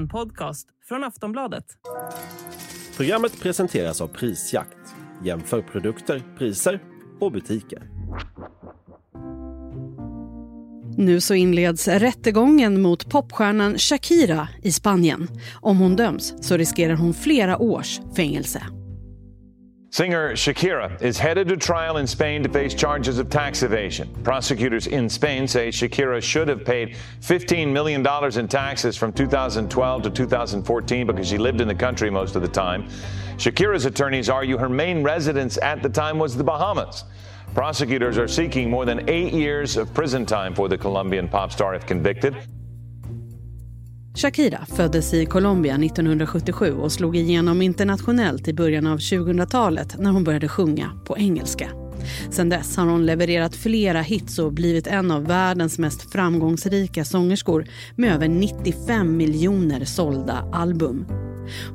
[0.00, 1.64] En podcast från Aftonbladet.
[2.96, 4.78] Programmet presenteras av Prisjakt.
[5.24, 6.82] Jämför produkter, priser
[7.20, 7.82] och butiker.
[10.96, 15.28] Nu så inleds rättegången mot popstjärnan Shakira i Spanien.
[15.54, 18.62] Om hon döms så riskerar hon flera års fängelse.
[19.92, 24.08] Singer Shakira is headed to trial in Spain to face charges of tax evasion.
[24.22, 28.06] Prosecutors in Spain say Shakira should have paid $15 million
[28.38, 32.48] in taxes from 2012 to 2014 because she lived in the country most of the
[32.48, 32.88] time.
[33.36, 37.02] Shakira's attorneys argue her main residence at the time was the Bahamas.
[37.52, 41.74] Prosecutors are seeking more than eight years of prison time for the Colombian pop star
[41.74, 42.36] if convicted.
[44.14, 50.24] Shakira föddes i Colombia 1977 och slog igenom internationellt i början av 2000-talet när hon
[50.24, 51.70] började sjunga på engelska.
[52.30, 57.66] Sedan dess har hon levererat flera hits och blivit en av världens mest framgångsrika sångerskor
[57.96, 61.06] med över 95 miljoner sålda album.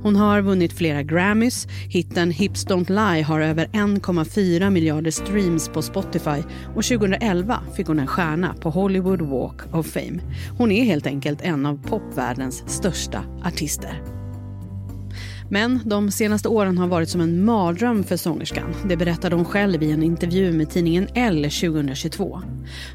[0.04, 1.68] Hon har vunnit flera Grammys.
[1.90, 6.44] Hitten Hips Don't Lie har över 1,4 miljarder streams på Spotify
[6.76, 10.20] och 2011 fick hon en stjärna på Hollywood Walk of Fame.
[10.58, 14.25] Hon är helt enkelt en av popvärldens största artister.
[15.50, 18.76] Men de senaste åren har varit som en mardröm för sångerskan.
[18.90, 22.42] Det berättade hon själv i en intervju med tidningen L 2022.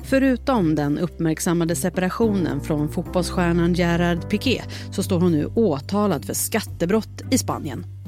[0.04, 7.22] Förutom den uppmärksammade separationen från fotbollsstjärnan Gerard Piqué så står hon nu åtalad för skattebrott
[7.30, 7.99] i Spanien.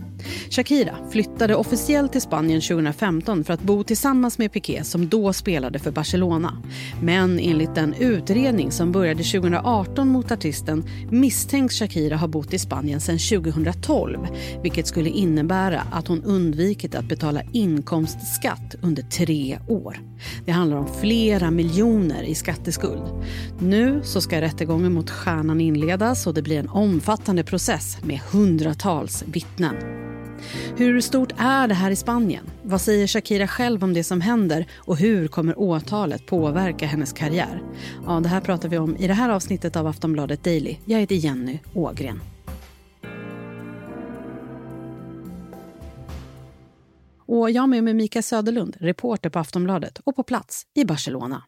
[0.50, 5.78] Shakira flyttade officiellt till Spanien 2015 för att bo tillsammans med Piqué som då spelade
[5.78, 6.62] för Barcelona.
[7.02, 13.00] Men enligt den utredning som började 2018 mot artisten misstänks Shakira ha bott i Spanien
[13.00, 14.26] sedan 2012
[14.62, 20.00] vilket skulle innebära att hon undvikit att betala inkomstskatt under tre år.
[20.44, 23.02] Det handlar om flera miljoner i skatteskuld.
[23.58, 29.24] Nu så ska rättegången mot stjärnan inledas och det blir en omfattande process med hundratals
[29.26, 29.74] vittnen.
[30.76, 32.50] Hur stort är det här i Spanien?
[32.62, 37.62] Vad säger Shakira själv om det som händer och hur kommer åtalet påverka hennes karriär?
[38.06, 40.76] Ja, det här pratar vi om i det här avsnittet av Aftonbladet Daily.
[40.84, 42.20] Jag heter Jenny Ågren.
[47.26, 51.42] Och jag har med mig Mika Söderlund, reporter på Aftonbladet och på plats i Barcelona.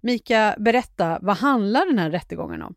[0.00, 2.74] Mika, berätta, vad handlar den här rättegången om?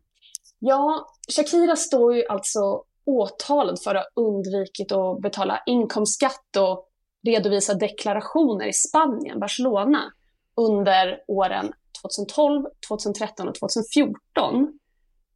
[0.58, 6.88] Ja, Shakira står ju alltså åtalad för att ha undvikit att betala inkomstskatt och
[7.26, 10.12] redovisa deklarationer i Spanien, Barcelona,
[10.56, 11.72] under åren
[12.02, 14.78] 2012, 2013 och 2014.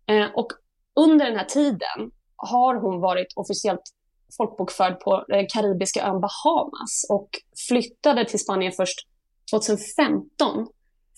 [0.06, 0.52] Eh, och
[0.97, 3.82] under den här tiden har hon varit officiellt
[4.36, 7.28] folkbokförd på den karibiska ön Bahamas och
[7.69, 8.98] flyttade till Spanien först
[9.50, 10.66] 2015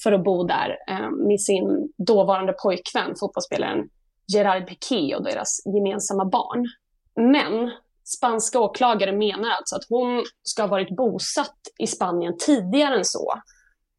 [0.03, 3.89] för att bo där eh, med sin dåvarande pojkvän, fotbollsspelaren
[4.33, 6.67] Gerard Piqué och deras gemensamma barn.
[7.17, 7.71] Men
[8.05, 13.35] spanska åklagare menar alltså att hon ska ha varit bosatt i Spanien tidigare än så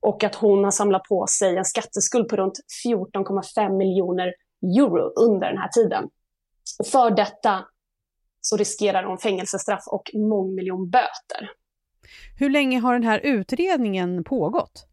[0.01, 4.33] och att hon har samlat på sig en skatteskuld på runt 14,5 miljoner
[4.79, 6.03] euro under den här tiden.
[6.79, 7.65] Och för detta
[8.41, 11.51] så riskerar hon fängelsestraff och mångmiljonböter.
[12.39, 14.87] Hur länge har den här utredningen pågått?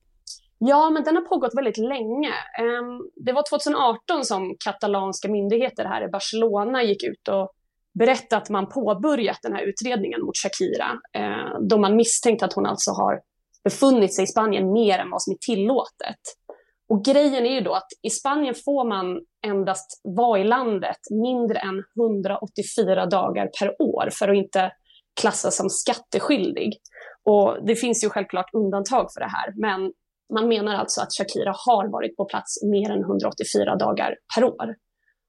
[0.59, 2.32] Ja, men den har pågått väldigt länge.
[2.59, 7.53] Ehm, det var 2018 som katalanska myndigheter här i Barcelona gick ut och
[7.98, 12.66] berättade att man påbörjat den här utredningen mot Shakira, eh, då man misstänkte att hon
[12.66, 13.20] alltså har
[13.65, 16.20] befunnit sig i Spanien mer än vad som är tillåtet.
[16.88, 21.59] Och grejen är ju då att i Spanien får man endast vara i landet mindre
[21.59, 24.72] än 184 dagar per år för att inte
[25.21, 26.72] klassas som skatteskyldig.
[27.25, 29.92] Och det finns ju självklart undantag för det här, men
[30.33, 34.75] man menar alltså att Shakira har varit på plats mer än 184 dagar per år.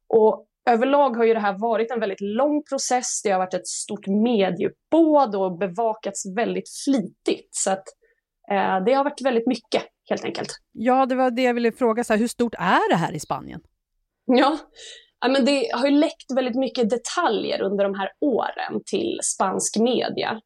[0.09, 3.21] Och överlag har ju det här varit en väldigt lång process.
[3.23, 7.49] Det har varit ett stort medieuppbåd och bevakats väldigt flitigt.
[7.51, 7.83] Så att,
[8.51, 10.49] eh, det har varit väldigt mycket helt enkelt.
[10.71, 12.03] Ja, det var det jag ville fråga.
[12.03, 13.61] Så här, hur stort är det här i Spanien?
[14.25, 14.57] Ja,
[15.19, 19.77] ja men det har ju läckt väldigt mycket detaljer under de här åren till spansk
[19.79, 20.41] media.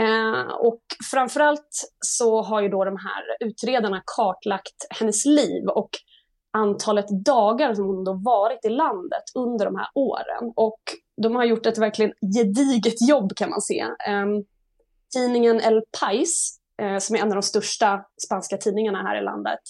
[0.00, 5.90] Eh, och framförallt så har ju då de här utredarna kartlagt hennes liv och
[6.52, 10.52] antalet dagar som hon då varit i landet under de här åren.
[10.56, 10.80] Och
[11.22, 13.80] de har gjort ett verkligen gediget jobb kan man se.
[13.80, 14.26] Eh,
[15.14, 19.60] tidningen El Pais, eh, som är en av de största spanska tidningarna här i landet,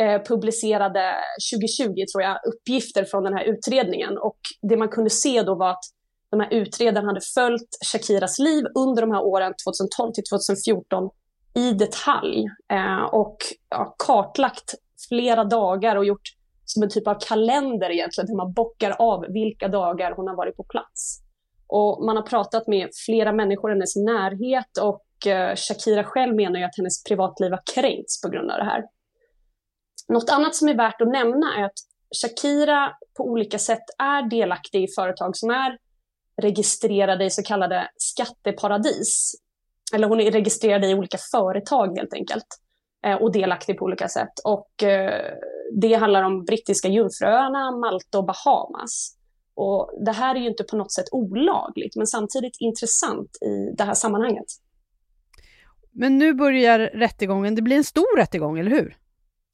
[0.00, 1.14] eh, publicerade
[1.52, 5.70] 2020 tror jag uppgifter från den här utredningen och det man kunde se då var
[5.70, 5.84] att
[6.32, 11.10] de här utredarna hade följt Shakiras liv under de här åren 2012 till 2014
[11.54, 13.36] i detalj eh, och
[13.68, 14.74] ja, kartlagt
[15.08, 16.28] flera dagar och gjort
[16.64, 20.56] som en typ av kalender egentligen, där man bockar av vilka dagar hon har varit
[20.56, 21.18] på plats.
[21.66, 26.58] Och man har pratat med flera människor i hennes närhet och eh, Shakira själv menar
[26.58, 28.82] ju att hennes privatliv har kränkts på grund av det här.
[30.08, 31.78] Något annat som är värt att nämna är att
[32.22, 35.78] Shakira på olika sätt är delaktig i företag som är
[36.42, 39.34] registrerade i så kallade skatteparadis.
[39.94, 42.46] Eller hon är registrerad i olika företag helt enkelt
[43.06, 44.32] eh, och delaktig på olika sätt.
[44.44, 45.34] Och eh,
[45.80, 49.16] det handlar om brittiska Jungfruöarna, Malta och Bahamas.
[49.54, 53.84] Och det här är ju inte på något sätt olagligt, men samtidigt intressant i det
[53.84, 54.46] här sammanhanget.
[55.90, 57.54] Men nu börjar rättegången.
[57.54, 58.96] Det blir en stor rättegång, eller hur?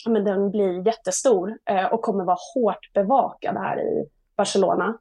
[0.07, 4.99] men den blir jättestor eh, och kommer vara hårt bevakad här i Barcelona.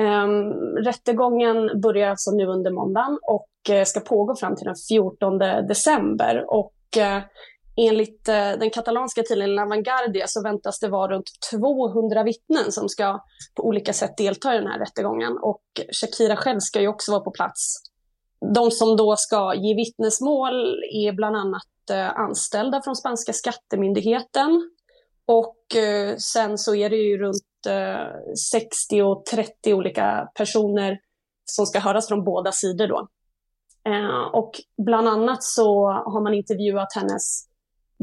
[0.00, 5.38] Um, rättegången börjar alltså nu under måndagen och uh, ska pågå fram till den 14
[5.68, 6.44] december.
[6.48, 7.22] Och uh,
[7.76, 12.88] enligt uh, den katalanska tidningen La Vanguardia så väntas det vara runt 200 vittnen som
[12.88, 13.20] ska
[13.54, 15.38] på olika sätt delta i den här rättegången.
[15.42, 15.62] Och
[16.00, 17.76] Shakira själv ska ju också vara på plats.
[18.54, 21.62] De som då ska ge vittnesmål är bland annat
[22.14, 24.70] anställda från spanska skattemyndigheten.
[25.26, 25.56] Och
[26.18, 27.49] sen så är det ju runt
[28.52, 30.98] 60 och 30 olika personer
[31.44, 33.08] som ska höras från båda sidor då.
[33.88, 34.52] Eh, och
[34.86, 37.46] bland annat så har man intervjuat hennes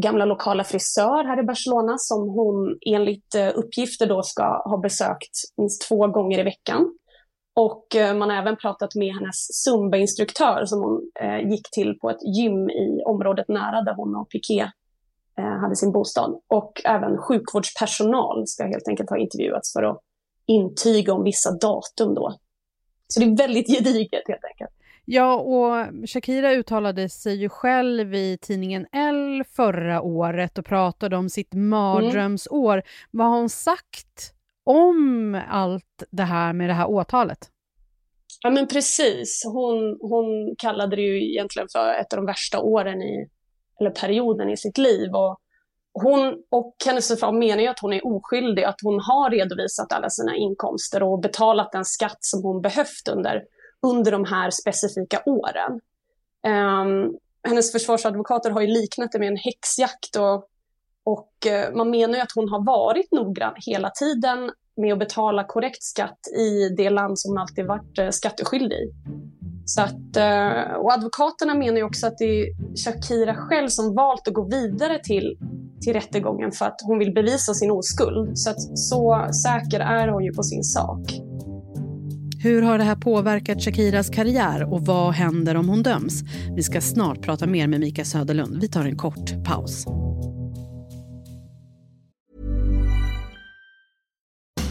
[0.02, 5.32] gamla lokala frisör här i Barcelona som hon enligt eh, uppgifter då ska ha besökt
[5.58, 6.98] minst två gånger i veckan.
[7.56, 11.02] Och eh, man har även pratat med hennes Zumba-instruktör som hon
[11.52, 14.72] gick till på ett gym i området nära där hon och Piqué
[15.58, 16.42] hade sin bostad.
[16.48, 20.02] Och även sjukvårdspersonal ska helt enkelt ha intervjuats för att
[20.46, 22.38] intyga om vissa datum då.
[23.08, 24.72] Så det är väldigt gediget helt enkelt.
[25.10, 31.30] Ja, och Shakira uttalade sig ju själv i tidningen L förra året och pratade om
[31.30, 32.74] sitt mardrömsår.
[32.74, 32.86] Mm.
[33.12, 34.34] Vad har hon sagt
[34.64, 37.38] om allt det här med det här åtalet?
[38.44, 39.44] Ja men precis.
[39.46, 43.30] Hon, hon kallade det ju egentligen för ett av de värsta åren i,
[43.80, 45.10] eller perioden i sitt liv.
[45.12, 45.38] Och
[46.04, 50.10] hon och hennes far menar ju att hon är oskyldig, att hon har redovisat alla
[50.10, 53.44] sina inkomster och betalat den skatt som hon behövt under,
[53.88, 55.80] under de här specifika åren.
[56.48, 60.50] Um, hennes försvarsadvokater har ju liknat det med en häxjakt och
[61.08, 65.44] och eh, man menar ju att hon har varit noggrann hela tiden med att betala
[65.44, 68.92] korrekt skatt i det land som hon alltid varit eh, skatteskyldig i.
[69.66, 72.48] Så att, eh, och advokaterna menar ju också att det är
[72.86, 75.38] Shakira själv som valt att gå vidare till,
[75.82, 78.38] till rättegången för att hon vill bevisa sin oskuld.
[78.38, 81.12] Så att så säker är hon ju på sin sak.
[82.40, 86.24] Hur har det här påverkat Shakiras karriär och vad händer om hon döms?
[86.56, 88.62] Vi ska snart prata mer med Mika Söderlund.
[88.62, 89.86] Vi tar en kort paus.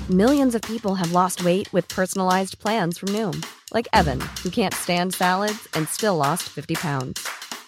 [0.08, 3.42] Millions of people have lost weight with personalized plans from Noom.
[3.74, 7.35] Like Evan, who can't stand salads and still lost 50 pounds.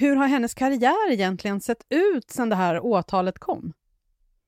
[0.00, 3.72] Hur har hennes karriär egentligen sett ut sedan det här åtalet kom?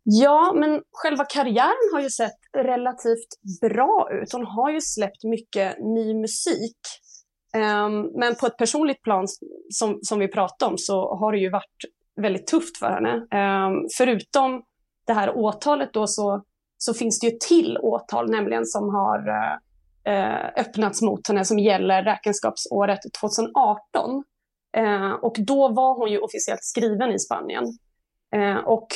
[0.02, 4.32] Ja, men själva karriären har ju sett relativt bra ut.
[4.32, 6.78] Hon har ju släppt mycket ny musik.
[7.56, 9.26] Um, men på ett personligt plan,
[9.70, 11.84] som, som vi pratade om, så har det ju varit
[12.16, 13.14] väldigt tufft för henne.
[13.14, 14.62] Um, förutom
[15.06, 16.42] det här åtalet då så,
[16.78, 22.02] så finns det ju till åtal, nämligen som har uh, öppnats mot henne som gäller
[22.02, 24.24] räkenskapsåret 2018.
[24.76, 27.64] Eh, och då var hon ju officiellt skriven i Spanien.
[28.34, 28.88] Eh, och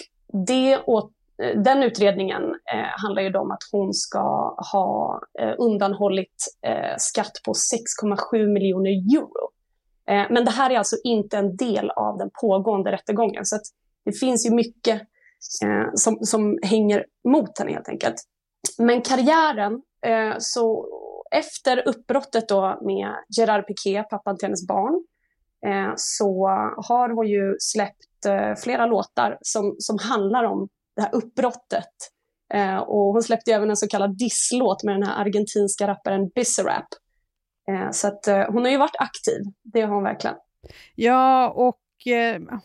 [0.46, 1.12] det åt,
[1.42, 7.32] eh, den utredningen eh, handlar ju om att hon ska ha eh, undanhållit eh, skatt
[7.44, 9.50] på 6,7 miljoner euro.
[10.08, 13.44] Eh, men det här är alltså inte en del av den pågående rättegången.
[13.44, 13.58] Så
[14.04, 15.02] det finns ju mycket
[15.64, 18.16] eh, som, som hänger mot henne helt enkelt.
[18.78, 20.86] Men karriären, eh, så
[21.30, 25.13] efter uppbrottet då med Gerard Piqué, pappan till hennes barn, Eh,
[25.96, 31.90] så har hon ju släppt eh, flera låtar som, som handlar om det här uppbrottet.
[32.54, 36.86] Eh, och hon släppte även en så kallad disslåt med den här argentinska rapparen Bizarrap.
[37.90, 40.36] Så att hon har ju varit aktiv, det har hon verkligen.
[40.94, 41.80] Ja, och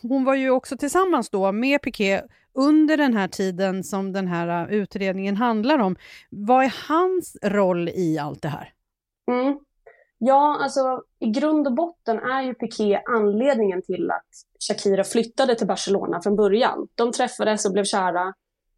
[0.02, 4.68] hon var ju också tillsammans då med Piqué under den här tiden som den här
[4.68, 5.96] utredningen handlar om.
[6.30, 8.72] Vad är hans roll i allt det här?
[9.30, 9.58] Mm.
[10.22, 14.28] Ja, alltså i grund och botten är ju Piqué anledningen till att
[14.68, 16.88] Shakira flyttade till Barcelona från början.
[16.94, 18.34] De träffades och blev kära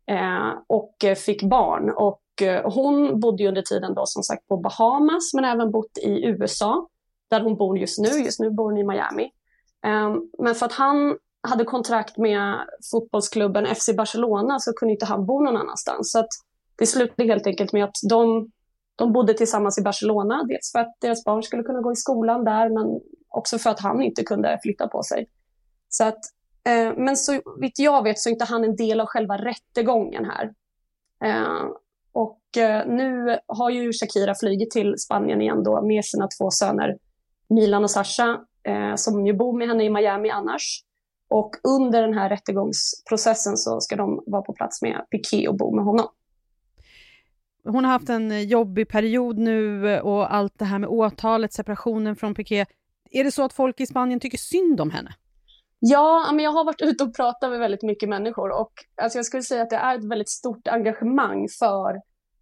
[0.06, 1.90] eh, och fick barn.
[1.90, 6.24] Och eh, hon bodde under tiden då som sagt på Bahamas men även bott i
[6.26, 6.88] USA
[7.30, 8.08] där hon bor just nu.
[8.08, 9.30] Just nu bor hon i Miami.
[9.84, 11.16] Eh, men för att han
[11.48, 16.12] hade kontrakt med fotbollsklubben FC Barcelona så kunde inte han bo någon annanstans.
[16.12, 16.30] Så att
[16.76, 18.50] det slutade helt enkelt med att de,
[18.96, 20.44] de bodde tillsammans i Barcelona.
[20.48, 23.80] Dels för att deras barn skulle kunna gå i skolan där men också för att
[23.80, 25.28] han inte kunde flytta på sig.
[25.88, 26.18] Så att,
[26.64, 30.24] eh, men så vitt jag vet så är inte han en del av själva rättegången
[30.24, 30.52] här.
[31.24, 31.66] Eh,
[32.12, 36.98] och eh, nu har ju Shakira flugit till Spanien igen då med sina två söner
[37.48, 40.84] Milan och Sasha eh, som ju bor med henne i Miami annars.
[41.30, 45.74] Och under den här rättegångsprocessen så ska de vara på plats med Piqué och bo
[45.76, 46.06] med honom.
[47.64, 51.52] Hon har haft en eh, jobbig period nu eh, och allt det här med åtalet,
[51.52, 52.66] separationen från Piqué.
[53.10, 55.14] Är det så att folk i Spanien tycker synd om henne?
[55.78, 59.26] Ja, men jag har varit ute och pratat med väldigt mycket människor och alltså jag
[59.26, 62.00] skulle säga att det är ett väldigt stort engagemang för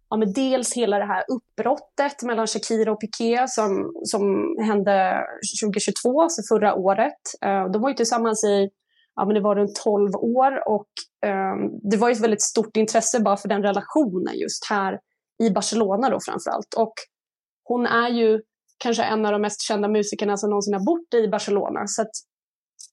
[0.09, 4.21] ja, men dels hela det här uppbrottet mellan Shakira och Piqué som, som
[4.65, 5.23] hände
[5.63, 7.21] 2022, alltså förra året.
[7.45, 8.69] Eh, de var ju tillsammans i
[9.15, 10.89] ja, men det var runt 12 år och
[11.25, 14.99] um, det var ju ett väldigt stort intresse bara för den relationen just här
[15.41, 16.73] i Barcelona då framförallt.
[16.77, 16.93] Och
[17.63, 18.41] hon är ju
[18.77, 21.87] kanske en av de mest kända musikerna som någonsin har bott i Barcelona.
[21.87, 22.11] Så att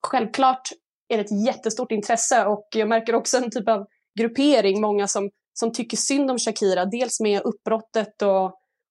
[0.07, 0.69] självklart
[1.09, 3.87] är det ett jättestort intresse och jag märker också en typ av
[4.19, 8.45] gruppering, många som, som tycker synd om Shakira, dels med uppbrottet och,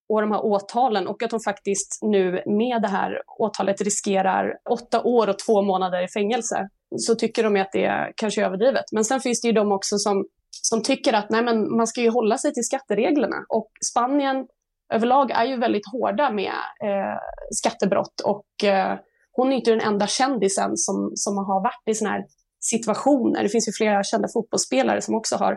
[0.10, 5.04] och de här åtalen och att hon faktiskt nu med det här åtalet riskerar åtta
[5.04, 6.70] år och två månader i fängelse.
[6.98, 8.86] Så tycker de att det är kanske är överdrivet.
[8.92, 10.26] Men sen finns det ju de också som,
[10.69, 14.47] som tycker att nej, men man ska ju hålla sig till skattereglerna och Spanien
[14.93, 17.17] överlag är ju väldigt hårda med eh,
[17.51, 19.00] skattebrott och eh,
[19.31, 22.25] hon är inte den enda kändisen som, som har varit i sådana här
[22.59, 23.43] situationer.
[23.43, 25.51] Det finns ju flera kända fotbollsspelare som också har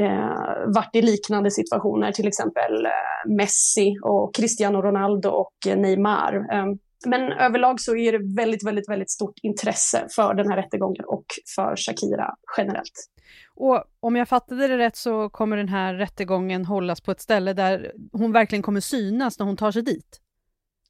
[0.00, 6.34] eh, varit i liknande situationer, till exempel eh, Messi och Cristiano Ronaldo och Neymar.
[6.52, 6.66] Eh,
[7.06, 11.24] men överlag så är det väldigt, väldigt, väldigt stort intresse för den här rättegången och
[11.56, 13.11] för Shakira generellt.
[13.54, 17.52] Och om jag fattade det rätt så kommer den här rättegången hållas på ett ställe
[17.52, 20.20] där hon verkligen kommer synas när hon tar sig dit?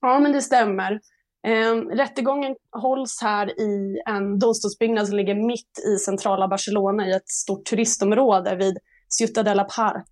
[0.01, 1.01] Ja, men det stämmer.
[1.47, 7.29] Eh, rättegången hålls här i en domstolsbyggnad som ligger mitt i centrala Barcelona i ett
[7.29, 8.79] stort turistområde vid
[9.09, 10.09] Ciutat de la Parc.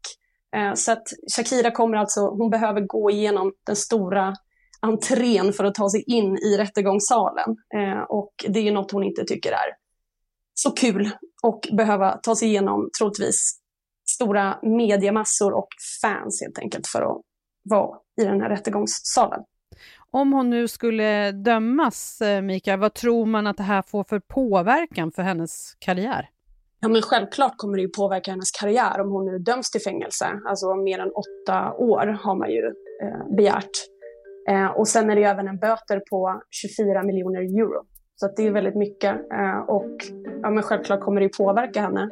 [0.56, 1.02] Eh, så att
[1.36, 4.34] Shakira kommer alltså, hon behöver gå igenom den stora
[4.80, 7.56] entrén för att ta sig in i rättegångssalen.
[7.74, 9.80] Eh, och det är något hon inte tycker är
[10.62, 11.10] så kul
[11.42, 13.60] och behöva ta sig igenom troligtvis
[14.08, 15.68] stora mediemassor och
[16.02, 17.20] fans helt enkelt för att
[17.62, 19.40] vara i den här rättegångssalen.
[20.10, 24.20] Om hon nu skulle dömas, eh, Mika, vad tror man att det här får för
[24.20, 26.28] påverkan för hennes karriär?
[26.80, 30.26] Ja, men självklart kommer det ju påverka hennes karriär om hon nu döms till fängelse.
[30.46, 32.64] Alltså mer än åtta år har man ju
[33.02, 33.70] eh, begärt.
[34.48, 37.86] Eh, och sen är det ju även en böter på 24 miljoner euro.
[38.20, 39.32] Så det är väldigt mycket.
[39.32, 39.96] Eh, och
[40.42, 42.10] ja, men självklart kommer det påverka henne.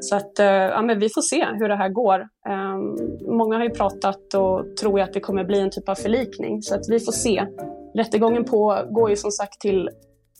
[0.00, 2.28] Så att, eh, ja, men vi får se hur det här går.
[2.48, 6.62] Um, många har ju pratat och tror att det kommer bli en typ av förlikning,
[6.62, 7.46] så att vi får se.
[7.94, 9.90] Rättegången på går ju som sagt till,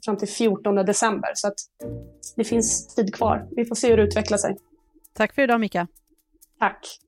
[0.05, 1.59] fram till 14 december, så att
[2.37, 3.47] det finns tid kvar.
[3.51, 4.57] Vi får se hur det utvecklar sig.
[5.13, 5.87] Tack för idag, Mika.
[6.59, 6.99] Tack.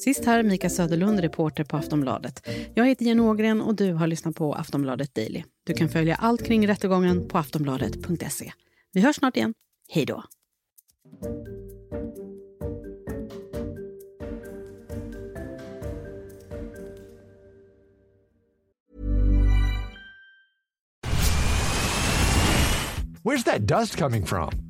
[0.00, 2.48] Sist här Mika Söderlund, reporter på Aftonbladet.
[2.74, 5.42] Jag heter Jenny Ågren och du har lyssnat på Aftonbladet Daily.
[5.66, 8.52] Du kan följa allt kring rättegången på aftonbladet.se.
[8.92, 9.54] Vi hörs snart igen.
[9.88, 10.24] Hej då!
[23.22, 24.69] Where's that dust coming from?